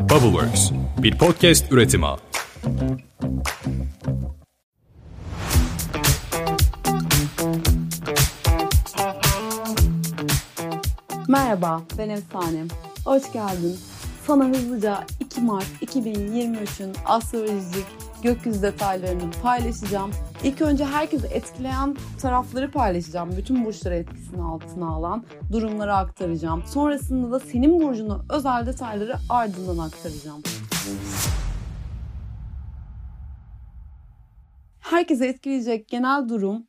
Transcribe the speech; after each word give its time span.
Bubbleworks, 0.00 0.70
bir 0.98 1.18
podcast 1.18 1.72
üretimi. 1.72 2.06
Merhaba, 11.28 11.82
ben 11.98 12.08
Efsanem. 12.08 12.68
Hoş 13.04 13.32
geldin. 13.32 13.76
Sana 14.26 14.44
hızlıca 14.44 15.04
2 15.20 15.40
Mart 15.40 15.66
2023'ün 15.82 16.92
astrolojik 17.06 17.86
gökyüzü 18.22 18.62
detaylarını 18.62 19.30
paylaşacağım. 19.42 20.10
İlk 20.44 20.62
önce 20.62 20.84
herkesi 20.84 21.26
etkileyen 21.26 21.96
tarafları 22.20 22.70
paylaşacağım. 22.70 23.36
Bütün 23.36 23.64
burçları 23.64 23.94
etkisini 23.94 24.42
altına 24.42 24.88
alan 24.88 25.24
durumları 25.52 25.94
aktaracağım. 25.94 26.62
Sonrasında 26.66 27.30
da 27.30 27.40
senin 27.40 27.82
burcunu 27.82 28.24
özel 28.30 28.66
detayları 28.66 29.14
ardından 29.28 29.78
aktaracağım. 29.78 30.42
Herkese 34.80 35.26
etkileyecek 35.26 35.88
genel 35.88 36.28
durum 36.28 36.66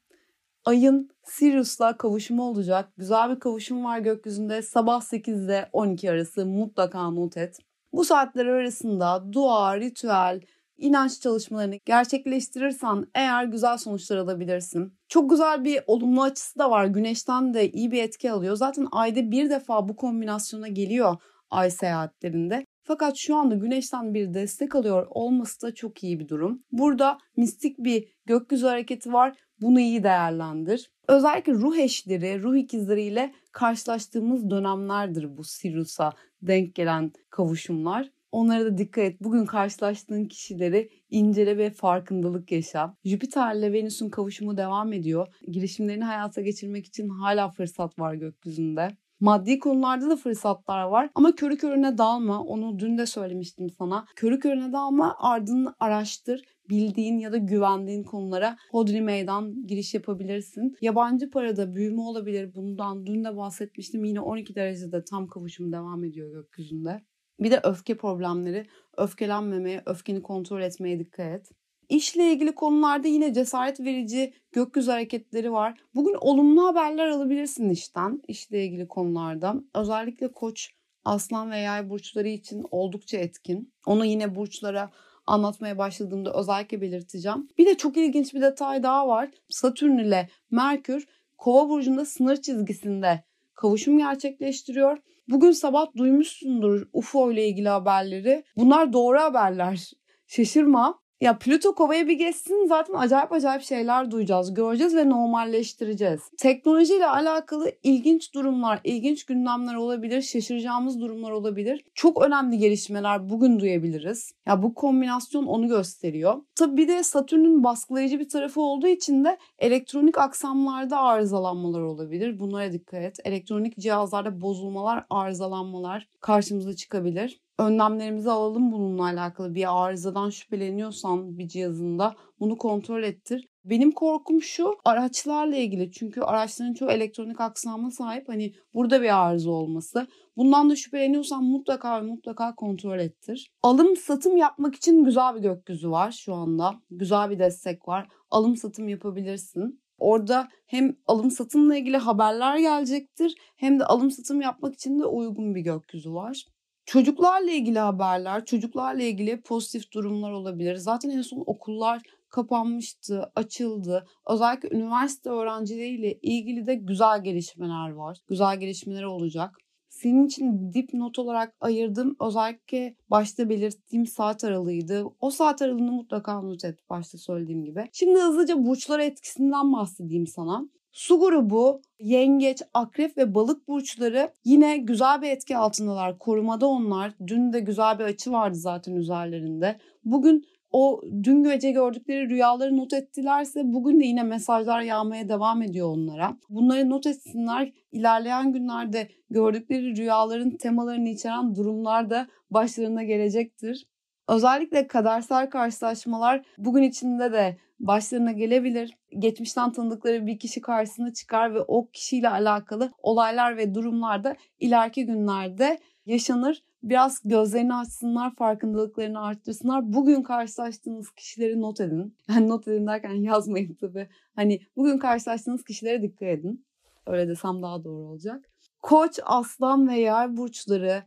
ayın 0.65 1.09
Sirius'la 1.23 1.97
kavuşumu 1.97 2.43
olacak. 2.43 2.89
Güzel 2.97 3.29
bir 3.29 3.39
kavuşum 3.39 3.83
var 3.83 3.99
gökyüzünde. 3.99 4.61
Sabah 4.61 5.01
8 5.01 5.45
ile 5.45 5.69
12 5.73 6.11
arası 6.11 6.45
mutlaka 6.45 7.09
not 7.09 7.37
et. 7.37 7.57
Bu 7.93 8.05
saatler 8.05 8.45
arasında 8.45 9.33
dua, 9.33 9.79
ritüel, 9.79 10.41
inanç 10.81 11.21
çalışmalarını 11.21 11.75
gerçekleştirirsen 11.85 13.05
eğer 13.15 13.43
güzel 13.43 13.77
sonuçlar 13.77 14.17
alabilirsin. 14.17 14.93
Çok 15.07 15.29
güzel 15.29 15.63
bir 15.63 15.79
olumlu 15.87 16.21
açısı 16.21 16.59
da 16.59 16.71
var. 16.71 16.85
Güneşten 16.85 17.53
de 17.53 17.71
iyi 17.71 17.91
bir 17.91 18.03
etki 18.03 18.31
alıyor. 18.31 18.55
Zaten 18.55 18.87
ayda 18.91 19.31
bir 19.31 19.49
defa 19.49 19.89
bu 19.89 19.95
kombinasyona 19.95 20.67
geliyor 20.67 21.15
ay 21.49 21.71
seyahatlerinde. 21.71 22.65
Fakat 22.83 23.17
şu 23.17 23.35
anda 23.35 23.55
güneşten 23.55 24.13
bir 24.13 24.33
destek 24.33 24.75
alıyor 24.75 25.07
olması 25.09 25.61
da 25.61 25.75
çok 25.75 26.03
iyi 26.03 26.19
bir 26.19 26.27
durum. 26.27 26.63
Burada 26.71 27.17
mistik 27.37 27.77
bir 27.79 28.07
gökyüzü 28.25 28.67
hareketi 28.67 29.13
var. 29.13 29.37
Bunu 29.61 29.79
iyi 29.79 30.03
değerlendir. 30.03 30.91
Özellikle 31.07 31.53
ruh 31.53 31.77
eşleri, 31.77 32.43
ruh 32.43 32.55
ikizleriyle 32.55 33.33
karşılaştığımız 33.51 34.49
dönemlerdir 34.49 35.37
bu 35.37 35.43
Sirius'a 35.43 36.13
denk 36.41 36.75
gelen 36.75 37.11
kavuşumlar. 37.29 38.11
Onlara 38.31 38.65
da 38.65 38.77
dikkat 38.77 39.03
et. 39.03 39.23
Bugün 39.23 39.45
karşılaştığın 39.45 40.25
kişileri 40.25 40.89
incele 41.09 41.57
ve 41.57 41.69
farkındalık 41.69 42.51
yaşa. 42.51 42.95
Jüpiter'le 43.05 43.73
Venüs'ün 43.73 44.09
kavuşumu 44.09 44.57
devam 44.57 44.93
ediyor. 44.93 45.27
Girişimlerini 45.47 46.03
hayata 46.03 46.41
geçirmek 46.41 46.85
için 46.85 47.09
hala 47.09 47.49
fırsat 47.49 47.99
var 47.99 48.13
gökyüzünde. 48.13 48.89
Maddi 49.19 49.59
konularda 49.59 50.09
da 50.09 50.15
fırsatlar 50.15 50.83
var 50.83 51.09
ama 51.15 51.35
körü 51.35 51.57
körüne 51.57 51.97
dalma. 51.97 52.43
Onu 52.43 52.79
dün 52.79 52.97
de 52.97 53.05
söylemiştim 53.05 53.67
sana. 53.77 54.05
Körü 54.15 54.39
körüne 54.39 54.73
dalma 54.73 55.15
ardını 55.19 55.75
araştır. 55.79 56.43
Bildiğin 56.69 57.17
ya 57.17 57.31
da 57.31 57.37
güvendiğin 57.37 58.03
konulara 58.03 58.57
hodri 58.71 59.01
meydan 59.01 59.67
giriş 59.67 59.93
yapabilirsin. 59.93 60.77
Yabancı 60.81 61.29
parada 61.29 61.75
büyüme 61.75 62.01
olabilir. 62.01 62.55
Bundan 62.55 63.05
dün 63.05 63.23
de 63.23 63.37
bahsetmiştim. 63.37 64.03
Yine 64.03 64.19
12 64.19 64.55
derecede 64.55 65.03
tam 65.03 65.27
kavuşum 65.27 65.71
devam 65.71 66.03
ediyor 66.03 66.31
gökyüzünde. 66.31 67.01
Bir 67.41 67.51
de 67.51 67.59
öfke 67.63 67.97
problemleri, 67.97 68.67
öfkelenmemeye, 68.97 69.83
öfkeni 69.85 70.21
kontrol 70.21 70.61
etmeye 70.61 70.99
dikkat 70.99 71.25
et. 71.25 71.51
İşle 71.89 72.31
ilgili 72.31 72.55
konularda 72.55 73.07
yine 73.07 73.33
cesaret 73.33 73.79
verici 73.79 74.33
gökyüzü 74.51 74.91
hareketleri 74.91 75.51
var. 75.51 75.79
Bugün 75.95 76.15
olumlu 76.21 76.67
haberler 76.67 77.07
alabilirsin 77.07 77.69
işten, 77.69 78.21
işle 78.27 78.65
ilgili 78.65 78.87
konularda. 78.87 79.55
Özellikle 79.75 80.31
koç, 80.31 80.69
aslan 81.05 81.51
ve 81.51 81.57
yay 81.57 81.89
burçları 81.89 82.27
için 82.27 82.65
oldukça 82.71 83.17
etkin. 83.17 83.73
Onu 83.85 84.05
yine 84.05 84.35
burçlara 84.35 84.91
anlatmaya 85.27 85.77
başladığımda 85.77 86.33
özellikle 86.33 86.81
belirteceğim. 86.81 87.47
Bir 87.57 87.65
de 87.65 87.77
çok 87.77 87.97
ilginç 87.97 88.33
bir 88.33 88.41
detay 88.41 88.83
daha 88.83 89.07
var. 89.07 89.29
Satürn 89.49 89.97
ile 89.97 90.29
Merkür 90.51 91.07
Kova 91.41 91.69
burcunda 91.69 92.05
sınır 92.05 92.41
çizgisinde 92.41 93.23
kavuşum 93.61 93.97
gerçekleştiriyor. 93.97 94.97
Bugün 95.27 95.51
sabah 95.51 95.95
duymuşsundur 95.97 96.87
UFO 96.93 97.31
ile 97.31 97.47
ilgili 97.47 97.69
haberleri. 97.69 98.43
Bunlar 98.57 98.93
doğru 98.93 99.19
haberler. 99.19 99.91
Şaşırma. 100.27 101.00
Ya 101.21 101.37
Plüto 101.37 101.75
kovaya 101.75 102.07
bir 102.07 102.13
geçsin 102.13 102.65
zaten 102.67 102.93
acayip 102.93 103.31
acayip 103.31 103.61
şeyler 103.61 104.11
duyacağız, 104.11 104.53
göreceğiz 104.53 104.95
ve 104.95 105.09
normalleştireceğiz. 105.09 106.21
Teknolojiyle 106.37 107.07
alakalı 107.07 107.71
ilginç 107.83 108.33
durumlar, 108.33 108.79
ilginç 108.83 109.23
gündemler 109.25 109.75
olabilir, 109.75 110.21
şaşıracağımız 110.21 111.01
durumlar 111.01 111.31
olabilir. 111.31 111.83
Çok 111.95 112.25
önemli 112.25 112.57
gelişmeler 112.57 113.29
bugün 113.29 113.59
duyabiliriz. 113.59 114.31
Ya 114.45 114.63
bu 114.63 114.73
kombinasyon 114.73 115.45
onu 115.45 115.67
gösteriyor. 115.67 116.35
Tabii 116.55 116.77
bir 116.77 116.87
de 116.87 117.03
Satürn'ün 117.03 117.63
baskılayıcı 117.63 118.19
bir 118.19 118.29
tarafı 118.29 118.61
olduğu 118.61 118.87
için 118.87 119.25
de 119.25 119.37
elektronik 119.59 120.17
aksamlarda 120.17 120.99
arızalanmalar 120.99 121.81
olabilir. 121.81 122.39
Bunlara 122.39 122.73
dikkat 122.73 123.01
et. 123.01 123.17
Elektronik 123.23 123.77
cihazlarda 123.77 124.41
bozulmalar, 124.41 125.05
arızalanmalar 125.09 126.07
karşımıza 126.21 126.75
çıkabilir 126.75 127.41
önlemlerimizi 127.61 128.31
alalım 128.31 128.71
bununla 128.71 129.03
alakalı. 129.03 129.55
Bir 129.55 129.83
arızadan 129.85 130.29
şüpheleniyorsan 130.29 131.37
bir 131.37 131.47
cihazında 131.47 132.15
bunu 132.39 132.57
kontrol 132.57 133.03
ettir. 133.03 133.47
Benim 133.65 133.91
korkum 133.91 134.41
şu 134.41 134.77
araçlarla 134.85 135.55
ilgili 135.55 135.91
çünkü 135.91 136.21
araçların 136.21 136.73
çoğu 136.73 136.91
elektronik 136.91 137.41
aksama 137.41 137.91
sahip 137.91 138.29
hani 138.29 138.53
burada 138.73 139.01
bir 139.01 139.27
arıza 139.27 139.51
olması. 139.51 140.07
Bundan 140.37 140.69
da 140.69 140.75
şüpheleniyorsan 140.75 141.43
mutlaka 141.43 142.01
ve 142.01 142.05
mutlaka 142.05 142.55
kontrol 142.55 142.99
ettir. 142.99 143.51
Alım 143.63 143.95
satım 143.95 144.37
yapmak 144.37 144.75
için 144.75 145.03
güzel 145.03 145.35
bir 145.35 145.41
gökyüzü 145.41 145.91
var 145.91 146.11
şu 146.11 146.33
anda. 146.33 146.73
Güzel 146.91 147.29
bir 147.29 147.39
destek 147.39 147.87
var. 147.87 148.07
Alım 148.31 148.55
satım 148.55 148.87
yapabilirsin. 148.89 149.81
Orada 149.97 150.47
hem 150.67 150.95
alım 151.07 151.31
satımla 151.31 151.77
ilgili 151.77 151.97
haberler 151.97 152.57
gelecektir 152.57 153.35
hem 153.57 153.79
de 153.79 153.85
alım 153.85 154.11
satım 154.11 154.41
yapmak 154.41 154.73
için 154.73 154.99
de 154.99 155.05
uygun 155.05 155.55
bir 155.55 155.61
gökyüzü 155.61 156.13
var. 156.13 156.45
Çocuklarla 156.85 157.51
ilgili 157.51 157.79
haberler, 157.79 158.45
çocuklarla 158.45 159.03
ilgili 159.03 159.41
pozitif 159.41 159.91
durumlar 159.91 160.31
olabilir. 160.31 160.75
Zaten 160.75 161.09
en 161.09 161.21
son 161.21 161.43
okullar 161.45 162.01
kapanmıştı, 162.29 163.31
açıldı. 163.35 164.05
Özellikle 164.29 164.69
üniversite 164.69 165.29
öğrencileriyle 165.29 166.13
ilgili 166.21 166.65
de 166.67 166.75
güzel 166.75 167.23
gelişmeler 167.23 167.91
var. 167.91 168.17
Güzel 168.27 168.59
gelişmeler 168.59 169.03
olacak. 169.03 169.57
Senin 169.91 170.25
için 170.25 170.73
dip 170.73 170.93
not 170.93 171.19
olarak 171.19 171.55
ayırdığım 171.61 172.15
özellikle 172.19 172.95
başta 173.09 173.49
belirttiğim 173.49 174.05
saat 174.05 174.43
aralığıydı. 174.43 175.05
O 175.19 175.29
saat 175.29 175.61
aralığını 175.61 175.91
mutlaka 175.91 176.41
not 176.41 176.65
et 176.65 176.89
başta 176.89 177.17
söylediğim 177.17 177.63
gibi. 177.63 177.89
Şimdi 177.93 178.19
hızlıca 178.19 178.65
burçlar 178.65 178.99
etkisinden 178.99 179.73
bahsedeyim 179.73 180.27
sana. 180.27 180.69
Su 180.91 181.19
grubu, 181.19 181.81
yengeç, 181.99 182.61
akrep 182.73 183.17
ve 183.17 183.35
balık 183.35 183.67
burçları 183.67 184.33
yine 184.45 184.77
güzel 184.77 185.21
bir 185.21 185.29
etki 185.29 185.57
altındalar. 185.57 186.19
Korumada 186.19 186.67
onlar. 186.67 187.13
Dün 187.27 187.53
de 187.53 187.59
güzel 187.59 187.99
bir 187.99 188.03
açı 188.03 188.31
vardı 188.31 188.57
zaten 188.57 188.95
üzerlerinde. 188.95 189.79
Bugün 190.05 190.45
o 190.71 191.01
dün 191.23 191.43
gece 191.43 191.71
gördükleri 191.71 192.29
rüyaları 192.29 192.77
not 192.77 192.93
ettilerse 192.93 193.61
bugün 193.63 193.99
de 193.99 194.05
yine 194.05 194.23
mesajlar 194.23 194.81
yağmaya 194.81 195.29
devam 195.29 195.61
ediyor 195.61 195.87
onlara. 195.87 196.37
Bunları 196.49 196.89
not 196.89 197.07
etsinler. 197.07 197.71
İlerleyen 197.91 198.53
günlerde 198.53 199.09
gördükleri 199.29 199.97
rüyaların 199.97 200.49
temalarını 200.49 201.09
içeren 201.09 201.55
durumlar 201.55 202.09
da 202.09 202.27
başlarına 202.51 203.03
gelecektir. 203.03 203.87
Özellikle 204.29 204.87
kadersel 204.87 205.49
karşılaşmalar 205.49 206.45
bugün 206.57 206.83
içinde 206.83 207.31
de 207.31 207.57
başlarına 207.79 208.31
gelebilir. 208.31 208.97
Geçmişten 209.19 209.71
tanıdıkları 209.71 210.27
bir 210.27 210.39
kişi 210.39 210.61
karşısına 210.61 211.13
çıkar 211.13 211.55
ve 211.55 211.59
o 211.59 211.89
kişiyle 211.89 212.29
alakalı 212.29 212.91
olaylar 212.97 213.57
ve 213.57 213.75
durumlar 213.75 214.23
da 214.23 214.35
ileriki 214.59 215.05
günlerde 215.05 215.79
yaşanır. 216.05 216.63
Biraz 216.83 217.21
gözlerini 217.25 217.73
açsınlar, 217.73 218.35
farkındalıklarını 218.35 219.21
arttırsınlar. 219.21 219.93
Bugün 219.93 220.23
karşılaştığınız 220.23 221.11
kişileri 221.11 221.61
not 221.61 221.81
edin. 221.81 222.15
Yani 222.29 222.49
not 222.49 222.67
edin 222.67 222.87
derken 222.87 223.13
yazmayın 223.13 223.77
tabii. 223.81 224.09
Hani 224.35 224.61
bugün 224.77 224.97
karşılaştığınız 224.97 225.63
kişilere 225.63 226.01
dikkat 226.01 226.29
edin. 226.29 226.65
Öyle 227.07 227.27
desem 227.27 227.61
daha 227.61 227.83
doğru 227.83 228.03
olacak. 228.03 228.49
Koç, 228.81 229.19
aslan 229.23 229.87
ve 229.87 229.95
yay 229.95 230.37
burçları 230.37 231.03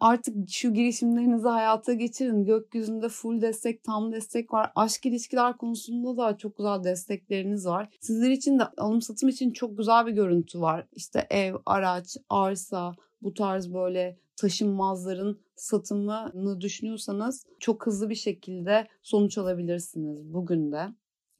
Artık 0.00 0.50
şu 0.50 0.74
girişimlerinizi 0.74 1.48
hayata 1.48 1.92
geçirin. 1.92 2.44
Gökyüzünde 2.44 3.08
full 3.08 3.40
destek, 3.40 3.84
tam 3.84 4.12
destek 4.12 4.52
var. 4.52 4.72
Aşk 4.74 5.06
ilişkiler 5.06 5.56
konusunda 5.56 6.16
da 6.16 6.36
çok 6.36 6.56
güzel 6.56 6.84
destekleriniz 6.84 7.66
var. 7.66 7.88
Sizler 8.00 8.30
için 8.30 8.58
de 8.58 8.64
alım 8.78 9.02
satım 9.02 9.28
için 9.28 9.50
çok 9.50 9.78
güzel 9.78 10.06
bir 10.06 10.12
görüntü 10.12 10.60
var. 10.60 10.86
İşte 10.92 11.26
ev, 11.30 11.54
araç, 11.66 12.16
arsa, 12.28 12.94
bu 13.22 13.34
tarz 13.34 13.74
böyle 13.74 14.18
taşınmazların 14.36 15.40
satımını 15.56 16.60
düşünüyorsanız 16.60 17.46
çok 17.60 17.86
hızlı 17.86 18.10
bir 18.10 18.14
şekilde 18.14 18.88
sonuç 19.02 19.38
alabilirsiniz 19.38 20.34
bugün 20.34 20.72
de. 20.72 20.88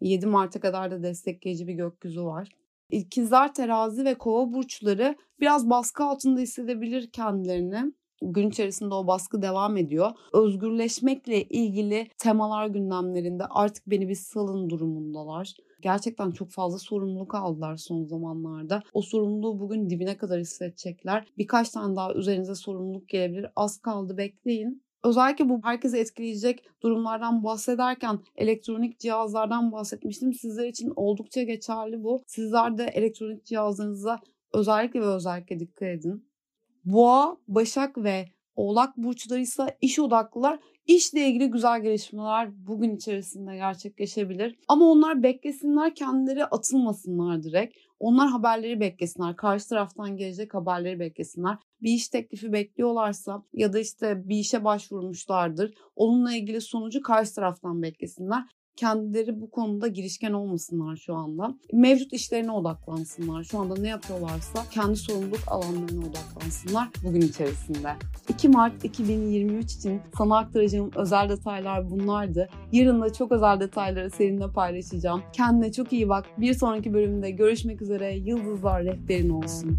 7 0.01 0.27
Mart'a 0.27 0.61
kadar 0.61 0.91
da 0.91 1.03
destekleyici 1.03 1.67
bir 1.67 1.75
gökyüzü 1.75 2.25
var. 2.25 2.49
İkizler, 2.91 3.55
terazi 3.55 4.05
ve 4.05 4.15
kova 4.15 4.53
burçları 4.53 5.17
biraz 5.41 5.71
baskı 5.71 6.05
altında 6.05 6.41
hissedebilir 6.41 7.11
kendilerini 7.11 7.93
gün 8.33 8.49
içerisinde 8.51 8.95
o 8.95 9.07
baskı 9.07 9.43
devam 9.43 9.77
ediyor. 9.77 10.11
Özgürleşmekle 10.33 11.43
ilgili 11.43 12.09
temalar 12.19 12.67
gündemlerinde 12.67 13.45
artık 13.47 13.87
beni 13.87 14.09
bir 14.09 14.15
salın 14.15 14.71
durumundalar. 14.71 15.55
Gerçekten 15.81 16.31
çok 16.31 16.51
fazla 16.51 16.79
sorumluluk 16.79 17.35
aldılar 17.35 17.77
son 17.77 18.05
zamanlarda. 18.05 18.83
O 18.93 19.03
sorumluluğu 19.03 19.61
bugün 19.61 19.91
dibine 19.91 20.17
kadar 20.17 20.41
hissedecekler. 20.41 21.27
Birkaç 21.39 21.69
tane 21.69 21.97
daha 21.97 22.15
üzerinize 22.15 22.55
sorumluluk 22.55 23.09
gelebilir. 23.09 23.47
Az 23.57 23.79
kaldı 23.79 24.17
bekleyin. 24.17 24.85
Özellikle 25.05 25.49
bu 25.49 25.61
herkesi 25.65 25.99
etkileyecek 25.99 26.65
durumlardan 26.83 27.45
bahsederken 27.45 28.19
elektronik 28.37 28.99
cihazlardan 28.99 29.73
bahsetmiştim. 29.73 30.35
Sizler 30.35 30.69
için 30.69 30.93
oldukça 30.97 31.43
geçerli 31.43 32.05
bu. 32.05 32.23
Sizler 32.27 32.79
de 32.79 32.85
elektronik 32.85 33.45
cihazlarınıza 33.45 34.21
özellikle 34.53 35.01
ve 35.01 35.07
özellikle 35.07 35.61
dikkat 35.61 35.89
edin. 35.89 36.34
Boğa, 36.85 37.37
Başak 37.49 37.99
ve 37.99 38.27
Oğlak 38.57 38.97
burçları 38.97 39.41
ise 39.41 39.79
iş 39.81 39.99
odaklılar. 39.99 40.59
İşle 40.87 41.29
ilgili 41.29 41.51
güzel 41.51 41.83
gelişmeler 41.83 42.67
bugün 42.67 42.97
içerisinde 42.97 43.57
gerçekleşebilir. 43.57 44.59
Ama 44.69 44.85
onlar 44.85 45.23
beklesinler 45.23 45.95
kendileri 45.95 46.45
atılmasınlar 46.45 47.43
direkt. 47.43 47.77
Onlar 48.01 48.29
haberleri 48.29 48.81
beklesinler. 48.81 49.37
Karşı 49.37 49.69
taraftan 49.69 50.17
gelecek 50.17 50.55
haberleri 50.55 51.01
beklesinler. 51.01 51.59
Bir 51.83 51.91
iş 51.91 52.09
teklifi 52.09 52.53
bekliyorlarsa 52.53 53.43
ya 53.53 53.73
da 53.73 53.79
işte 53.79 54.29
bir 54.29 54.37
işe 54.37 54.65
başvurmuşlardır. 54.65 55.75
Onunla 55.97 56.35
ilgili 56.35 56.61
sonucu 56.61 57.03
karşı 57.03 57.35
taraftan 57.35 57.83
beklesinler 57.83 58.45
kendileri 58.77 59.41
bu 59.41 59.51
konuda 59.51 59.89
girişken 59.89 60.33
olmasınlar 60.33 60.97
şu 60.97 61.15
anda. 61.15 61.55
Mevcut 61.73 62.13
işlerine 62.13 62.53
odaklansınlar. 62.53 63.45
Şu 63.45 63.59
anda 63.59 63.75
ne 63.81 63.89
yapıyorlarsa 63.89 64.65
kendi 64.71 64.97
sorumluluk 64.97 65.41
alanlarına 65.47 66.07
odaklansınlar 66.07 66.89
bugün 67.05 67.21
içerisinde. 67.21 67.93
2 68.29 68.49
Mart 68.49 68.85
2023 68.85 69.73
için 69.73 70.01
sana 70.19 70.39
aktaracağım 70.39 70.91
özel 70.97 71.29
detaylar 71.29 71.91
bunlardı. 71.91 72.49
Yarın 72.73 73.01
da 73.01 73.13
çok 73.13 73.33
özel 73.33 73.61
detayları 73.61 74.11
seninle 74.11 74.49
paylaşacağım. 74.53 75.23
Kendine 75.33 75.73
çok 75.73 75.93
iyi 75.93 76.09
bak. 76.09 76.27
Bir 76.39 76.55
sonraki 76.55 76.95
bölümde 76.95 77.31
görüşmek 77.31 77.83
üzere. 77.83 78.17
Yıldızlar 78.17 78.85
rehberin 78.85 79.31
olsun. 79.31 79.79